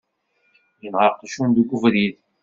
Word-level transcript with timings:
Yenɣa 0.81 1.07
aqjun 1.11 1.49
deg 1.57 1.69
ubrid. 1.75 2.15